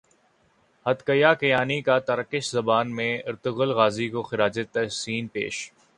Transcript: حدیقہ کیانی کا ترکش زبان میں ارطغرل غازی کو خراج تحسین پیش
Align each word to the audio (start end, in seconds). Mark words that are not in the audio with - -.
حدیقہ 0.85 1.33
کیانی 1.39 1.79
کا 1.81 1.97
ترکش 1.99 2.49
زبان 2.51 2.95
میں 2.95 3.11
ارطغرل 3.27 3.71
غازی 3.73 4.09
کو 4.09 4.21
خراج 4.21 4.59
تحسین 4.73 5.27
پیش 5.27 5.55